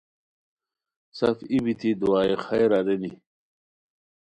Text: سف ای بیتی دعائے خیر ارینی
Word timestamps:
سف 1.17 1.37
ای 1.51 1.57
بیتی 1.65 1.91
دعائے 1.99 2.35
خیر 2.45 2.69
ارینی 2.77 3.11